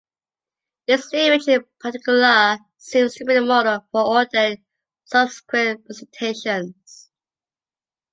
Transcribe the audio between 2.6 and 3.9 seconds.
seems to be the model